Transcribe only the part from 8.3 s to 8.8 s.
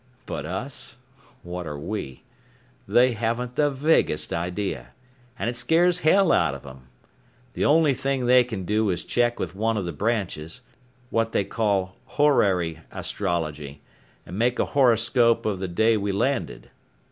can